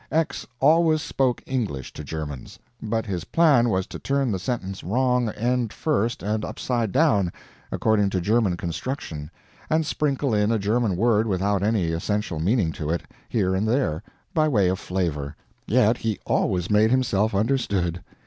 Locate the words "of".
14.69-14.79